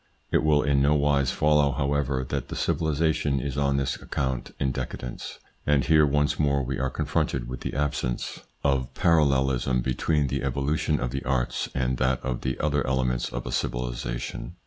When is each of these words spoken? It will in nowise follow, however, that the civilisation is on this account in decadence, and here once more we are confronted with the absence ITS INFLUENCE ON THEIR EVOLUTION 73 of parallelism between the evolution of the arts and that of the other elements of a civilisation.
It 0.31 0.43
will 0.43 0.63
in 0.63 0.81
nowise 0.81 1.29
follow, 1.29 1.73
however, 1.73 2.23
that 2.29 2.47
the 2.47 2.55
civilisation 2.55 3.39
is 3.39 3.55
on 3.55 3.77
this 3.77 3.97
account 4.01 4.49
in 4.59 4.71
decadence, 4.71 5.37
and 5.67 5.85
here 5.85 6.07
once 6.07 6.39
more 6.39 6.63
we 6.63 6.79
are 6.79 6.89
confronted 6.89 7.47
with 7.47 7.59
the 7.61 7.75
absence 7.75 8.37
ITS 8.37 8.45
INFLUENCE 8.63 8.63
ON 8.63 8.71
THEIR 8.95 9.11
EVOLUTION 9.19 9.29
73 9.29 9.29
of 9.29 9.29
parallelism 9.29 9.81
between 9.83 10.27
the 10.29 10.43
evolution 10.43 10.99
of 10.99 11.11
the 11.11 11.23
arts 11.23 11.69
and 11.75 11.97
that 11.97 12.19
of 12.23 12.41
the 12.41 12.59
other 12.59 12.87
elements 12.87 13.29
of 13.31 13.45
a 13.45 13.51
civilisation. 13.51 14.55